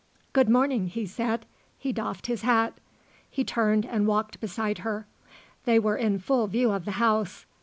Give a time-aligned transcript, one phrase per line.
[0.33, 1.45] "Good morning," he said.
[1.77, 2.73] He doffed his hat.
[3.29, 5.05] He turned and walked beside her.
[5.65, 7.45] They were in full view of the house.